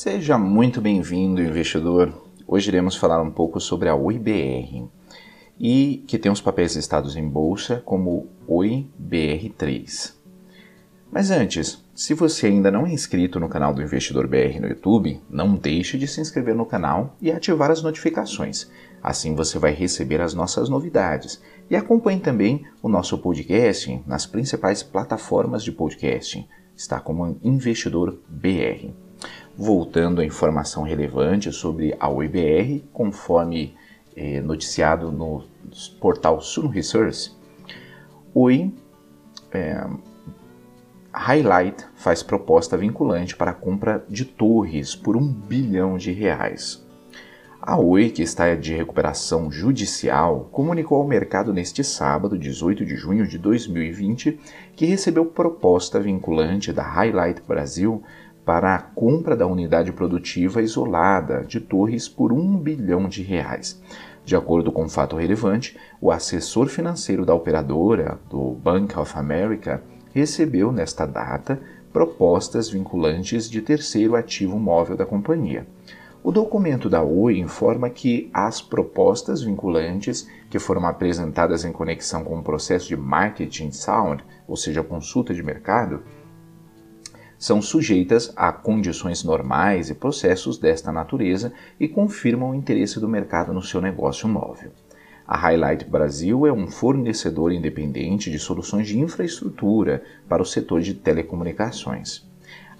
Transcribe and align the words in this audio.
Seja 0.00 0.38
muito 0.38 0.80
bem-vindo, 0.80 1.42
investidor. 1.42 2.14
Hoje 2.46 2.70
iremos 2.70 2.94
falar 2.94 3.20
um 3.20 3.32
pouco 3.32 3.58
sobre 3.58 3.88
a 3.88 3.96
OIBR 3.96 4.88
e 5.58 6.04
que 6.06 6.16
tem 6.16 6.30
os 6.30 6.40
papéis 6.40 6.76
listados 6.76 7.16
em 7.16 7.28
bolsa 7.28 7.82
como 7.84 8.28
OIBR3. 8.48 10.14
Mas 11.10 11.32
antes, 11.32 11.84
se 11.96 12.14
você 12.14 12.46
ainda 12.46 12.70
não 12.70 12.86
é 12.86 12.92
inscrito 12.92 13.40
no 13.40 13.48
canal 13.48 13.74
do 13.74 13.82
Investidor 13.82 14.28
BR 14.28 14.60
no 14.60 14.68
YouTube, 14.68 15.20
não 15.28 15.56
deixe 15.56 15.98
de 15.98 16.06
se 16.06 16.20
inscrever 16.20 16.54
no 16.54 16.64
canal 16.64 17.16
e 17.20 17.32
ativar 17.32 17.72
as 17.72 17.82
notificações. 17.82 18.70
Assim 19.02 19.34
você 19.34 19.58
vai 19.58 19.72
receber 19.72 20.20
as 20.20 20.32
nossas 20.32 20.68
novidades. 20.68 21.42
E 21.68 21.74
acompanhe 21.74 22.20
também 22.20 22.64
o 22.80 22.88
nosso 22.88 23.18
podcast 23.18 24.00
nas 24.06 24.26
principais 24.26 24.80
plataformas 24.80 25.64
de 25.64 25.72
podcasting. 25.72 26.46
Está 26.76 27.00
como 27.00 27.36
Investidor 27.42 28.16
BR. 28.28 29.07
Voltando 29.60 30.20
à 30.20 30.24
informação 30.24 30.84
relevante 30.84 31.50
sobre 31.50 31.92
a 31.98 32.08
OIBR, 32.08 32.84
conforme 32.92 33.74
eh, 34.16 34.40
noticiado 34.40 35.10
no 35.10 35.42
portal 36.00 36.40
Sun 36.40 36.68
Research, 36.68 37.36
Oi 38.32 38.72
eh, 39.50 39.84
Highlight 41.12 41.84
faz 41.96 42.22
proposta 42.22 42.76
vinculante 42.76 43.34
para 43.34 43.50
a 43.50 43.54
compra 43.54 44.04
de 44.08 44.24
torres 44.24 44.94
por 44.94 45.16
um 45.16 45.26
bilhão 45.26 45.98
de 45.98 46.12
reais. 46.12 46.86
A 47.60 47.76
Oi, 47.76 48.10
que 48.10 48.22
está 48.22 48.54
de 48.54 48.72
recuperação 48.72 49.50
judicial, 49.50 50.48
comunicou 50.52 50.98
ao 50.98 51.08
mercado 51.08 51.52
neste 51.52 51.82
sábado, 51.82 52.38
18 52.38 52.86
de 52.86 52.94
junho 52.94 53.26
de 53.26 53.36
2020, 53.36 54.38
que 54.76 54.86
recebeu 54.86 55.26
proposta 55.26 55.98
vinculante 55.98 56.72
da 56.72 56.84
Highlight 56.84 57.42
Brasil 57.42 58.04
para 58.48 58.74
a 58.74 58.78
compra 58.78 59.36
da 59.36 59.46
unidade 59.46 59.92
produtiva 59.92 60.62
isolada 60.62 61.44
de 61.44 61.60
torres 61.60 62.08
por 62.08 62.32
um 62.32 62.56
bilhão 62.56 63.06
de 63.06 63.22
reais. 63.22 63.78
De 64.24 64.34
acordo 64.34 64.72
com 64.72 64.86
o 64.86 64.88
fato 64.88 65.16
relevante, 65.16 65.76
o 66.00 66.10
assessor 66.10 66.68
financeiro 66.68 67.26
da 67.26 67.34
operadora, 67.34 68.18
do 68.30 68.52
Bank 68.52 68.98
of 68.98 69.18
America, 69.18 69.82
recebeu 70.14 70.72
nesta 70.72 71.04
data 71.04 71.60
propostas 71.92 72.70
vinculantes 72.70 73.50
de 73.50 73.60
terceiro 73.60 74.16
ativo 74.16 74.58
móvel 74.58 74.96
da 74.96 75.04
companhia. 75.04 75.66
O 76.24 76.32
documento 76.32 76.88
da 76.88 77.02
Oi 77.02 77.38
informa 77.38 77.90
que 77.90 78.30
as 78.32 78.62
propostas 78.62 79.42
vinculantes 79.42 80.26
que 80.48 80.58
foram 80.58 80.86
apresentadas 80.86 81.66
em 81.66 81.72
conexão 81.72 82.24
com 82.24 82.38
o 82.38 82.42
processo 82.42 82.88
de 82.88 82.96
marketing 82.96 83.72
sound, 83.72 84.24
ou 84.46 84.56
seja, 84.56 84.82
consulta 84.82 85.34
de 85.34 85.42
mercado, 85.42 86.02
são 87.38 87.62
sujeitas 87.62 88.32
a 88.36 88.52
condições 88.52 89.22
normais 89.22 89.88
e 89.88 89.94
processos 89.94 90.58
desta 90.58 90.90
natureza 90.90 91.52
e 91.78 91.86
confirmam 91.86 92.50
o 92.50 92.54
interesse 92.54 92.98
do 92.98 93.08
mercado 93.08 93.52
no 93.52 93.62
seu 93.62 93.80
negócio 93.80 94.28
móvel. 94.28 94.72
A 95.26 95.36
Highlight 95.36 95.84
Brasil 95.84 96.46
é 96.46 96.52
um 96.52 96.66
fornecedor 96.66 97.52
independente 97.52 98.30
de 98.30 98.38
soluções 98.38 98.88
de 98.88 98.98
infraestrutura 98.98 100.02
para 100.28 100.42
o 100.42 100.46
setor 100.46 100.80
de 100.80 100.94
telecomunicações. 100.94 102.26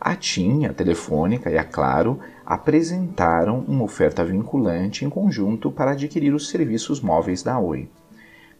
A 0.01 0.17
TIM, 0.17 0.65
a 0.65 0.73
Telefônica 0.73 1.51
e 1.51 1.59
a 1.59 1.65
Claro 1.65 2.21
apresentaram 2.47 3.65
uma 3.69 3.85
oferta 3.85 4.25
vinculante 4.25 5.05
em 5.05 5.11
conjunto 5.11 5.71
para 5.71 5.91
adquirir 5.91 6.33
os 6.33 6.49
serviços 6.49 7.01
móveis 7.01 7.43
da 7.43 7.59
Oi. 7.59 7.89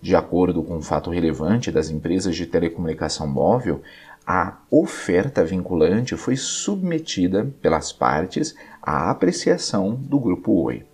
De 0.01 0.15
acordo 0.15 0.63
com 0.63 0.77
um 0.77 0.83
fato 0.83 1.11
relevante 1.11 1.73
das 1.73 1.91
empresas 1.91 2.37
de 2.37 2.47
telecomunicação 2.47 3.27
móvel, 3.27 3.83
a 4.31 4.59
oferta 4.71 5.43
vinculante 5.43 6.15
foi 6.15 6.37
submetida 6.37 7.51
pelas 7.63 7.91
partes 7.95 8.55
à 8.83 9.11
apreciação 9.11 9.95
do 9.95 10.21
Grupo 10.21 10.53
Oi. 10.65 10.85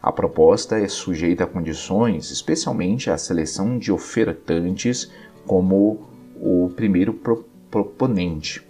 A 0.00 0.12
proposta 0.12 0.78
é 0.78 0.86
sujeita 0.86 1.42
a 1.42 1.46
condições, 1.48 2.30
especialmente 2.30 3.10
a 3.10 3.18
seleção 3.18 3.80
de 3.80 3.90
ofertantes 3.90 5.10
como 5.44 6.06
o 6.40 6.70
primeiro 6.76 7.12
pro 7.12 7.44
proponente, 7.68 8.62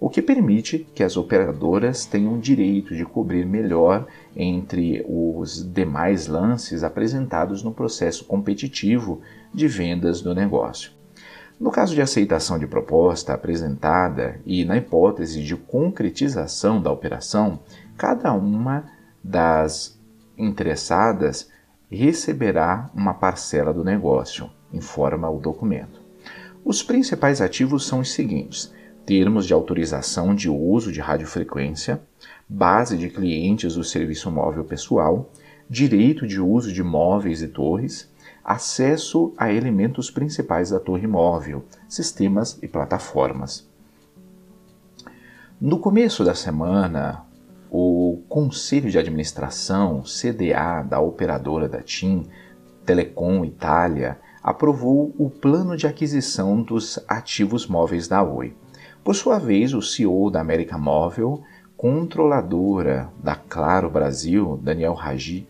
o 0.00 0.10
que 0.10 0.20
permite 0.20 0.84
que 0.92 1.04
as 1.04 1.16
operadoras 1.16 2.04
tenham 2.04 2.36
direito 2.36 2.96
de 2.96 3.04
cobrir 3.04 3.46
melhor 3.46 4.08
entre 4.34 5.06
os 5.08 5.62
demais 5.72 6.26
lances 6.26 6.82
apresentados 6.82 7.62
no 7.62 7.72
processo 7.72 8.24
competitivo 8.24 9.20
de 9.54 9.68
vendas 9.68 10.20
do 10.20 10.34
negócio. 10.34 10.97
No 11.60 11.72
caso 11.72 11.92
de 11.92 12.00
aceitação 12.00 12.56
de 12.56 12.68
proposta 12.68 13.34
apresentada 13.34 14.40
e 14.46 14.64
na 14.64 14.76
hipótese 14.76 15.42
de 15.42 15.56
concretização 15.56 16.80
da 16.80 16.92
operação, 16.92 17.58
cada 17.96 18.32
uma 18.32 18.84
das 19.22 19.98
interessadas 20.36 21.50
receberá 21.90 22.88
uma 22.94 23.12
parcela 23.12 23.74
do 23.74 23.82
negócio, 23.82 24.48
informa 24.72 25.28
o 25.28 25.40
documento. 25.40 26.00
Os 26.64 26.80
principais 26.80 27.40
ativos 27.40 27.86
são 27.86 28.00
os 28.00 28.12
seguintes: 28.12 28.72
termos 29.04 29.44
de 29.44 29.52
autorização 29.52 30.36
de 30.36 30.48
uso 30.48 30.92
de 30.92 31.00
radiofrequência, 31.00 32.00
base 32.48 32.96
de 32.96 33.10
clientes 33.10 33.74
do 33.74 33.82
serviço 33.82 34.30
móvel 34.30 34.64
pessoal, 34.64 35.28
direito 35.68 36.26
de 36.26 36.40
uso 36.40 36.72
de 36.72 36.82
móveis 36.82 37.42
e 37.42 37.48
torres, 37.48 38.10
acesso 38.44 39.34
a 39.36 39.52
elementos 39.52 40.10
principais 40.10 40.70
da 40.70 40.80
torre 40.80 41.06
móvel, 41.06 41.64
sistemas 41.86 42.58
e 42.62 42.66
plataformas. 42.66 43.68
No 45.60 45.78
começo 45.78 46.24
da 46.24 46.34
semana, 46.34 47.26
o 47.70 48.22
Conselho 48.28 48.90
de 48.90 48.98
Administração, 48.98 50.02
CDA, 50.02 50.82
da 50.82 51.00
operadora 51.00 51.68
da 51.68 51.82
TIM, 51.82 52.26
Telecom 52.86 53.44
Itália, 53.44 54.18
aprovou 54.42 55.14
o 55.18 55.28
plano 55.28 55.76
de 55.76 55.86
aquisição 55.86 56.62
dos 56.62 56.98
ativos 57.06 57.66
móveis 57.66 58.08
da 58.08 58.22
Oi. 58.22 58.56
Por 59.04 59.14
sua 59.14 59.38
vez, 59.38 59.74
o 59.74 59.82
CEO 59.82 60.30
da 60.30 60.40
América 60.40 60.78
Móvel, 60.78 61.42
controladora 61.76 63.10
da 63.22 63.34
Claro 63.34 63.90
Brasil, 63.90 64.58
Daniel 64.62 64.94
Raj, 64.94 65.44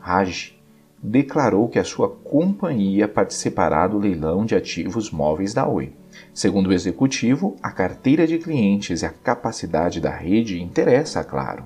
Raj 0.00 0.54
declarou 1.02 1.68
que 1.68 1.78
a 1.78 1.84
sua 1.84 2.08
companhia 2.08 3.06
participará 3.06 3.86
do 3.86 3.98
leilão 3.98 4.44
de 4.44 4.54
ativos 4.54 5.10
móveis 5.10 5.54
da 5.54 5.66
Oi. 5.66 5.92
Segundo 6.34 6.68
o 6.68 6.72
executivo, 6.72 7.56
a 7.62 7.70
carteira 7.70 8.26
de 8.26 8.38
clientes 8.38 9.02
e 9.02 9.06
a 9.06 9.10
capacidade 9.10 10.00
da 10.00 10.10
rede 10.10 10.60
interessa, 10.62 11.22
claro. 11.22 11.64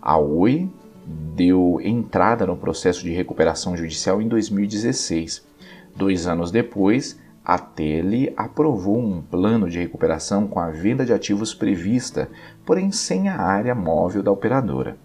A 0.00 0.16
Oi 0.16 0.70
deu 1.06 1.78
entrada 1.82 2.46
no 2.46 2.56
processo 2.56 3.02
de 3.02 3.10
recuperação 3.10 3.76
judicial 3.76 4.22
em 4.22 4.28
2016. 4.28 5.44
Dois 5.94 6.26
anos 6.26 6.50
depois, 6.50 7.18
a 7.44 7.58
Tele 7.58 8.32
aprovou 8.36 8.98
um 8.98 9.20
plano 9.20 9.68
de 9.68 9.78
recuperação 9.78 10.46
com 10.46 10.58
a 10.58 10.70
venda 10.70 11.04
de 11.04 11.12
ativos 11.12 11.52
prevista, 11.52 12.30
porém 12.64 12.90
sem 12.90 13.28
a 13.28 13.38
área 13.38 13.74
móvel 13.74 14.22
da 14.22 14.32
operadora. 14.32 14.96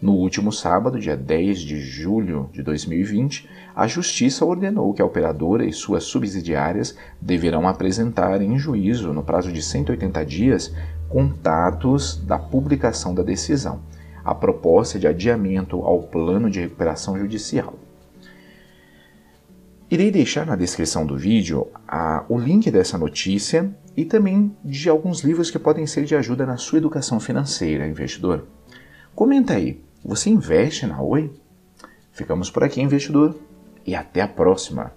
No 0.00 0.12
último 0.12 0.52
sábado, 0.52 1.00
dia 1.00 1.16
10 1.16 1.60
de 1.60 1.80
julho 1.80 2.48
de 2.52 2.62
2020, 2.62 3.48
a 3.74 3.86
Justiça 3.88 4.44
ordenou 4.44 4.94
que 4.94 5.02
a 5.02 5.04
operadora 5.04 5.64
e 5.64 5.72
suas 5.72 6.04
subsidiárias 6.04 6.96
deverão 7.20 7.66
apresentar 7.66 8.40
em 8.40 8.56
juízo, 8.58 9.12
no 9.12 9.24
prazo 9.24 9.50
de 9.50 9.60
180 9.60 10.24
dias, 10.24 10.72
contatos 11.08 12.16
da 12.16 12.38
publicação 12.38 13.12
da 13.12 13.22
decisão, 13.22 13.80
a 14.24 14.34
proposta 14.34 14.98
de 14.98 15.06
adiamento 15.06 15.82
ao 15.82 16.02
plano 16.02 16.48
de 16.48 16.60
recuperação 16.60 17.18
judicial. 17.18 17.74
Irei 19.90 20.10
deixar 20.10 20.44
na 20.44 20.54
descrição 20.54 21.06
do 21.06 21.16
vídeo 21.16 21.66
a, 21.88 22.22
o 22.28 22.38
link 22.38 22.70
dessa 22.70 22.98
notícia 22.98 23.74
e 23.96 24.04
também 24.04 24.54
de 24.62 24.88
alguns 24.88 25.22
livros 25.22 25.50
que 25.50 25.58
podem 25.58 25.86
ser 25.86 26.04
de 26.04 26.14
ajuda 26.14 26.44
na 26.44 26.58
sua 26.58 26.76
educação 26.76 27.18
financeira, 27.18 27.88
investidor. 27.88 28.46
Comenta 29.18 29.54
aí, 29.54 29.82
você 30.04 30.30
investe 30.30 30.86
na 30.86 31.02
Oi? 31.02 31.28
Ficamos 32.12 32.52
por 32.52 32.62
aqui, 32.62 32.80
investidor, 32.80 33.36
e 33.84 33.92
até 33.92 34.20
a 34.20 34.28
próxima! 34.28 34.92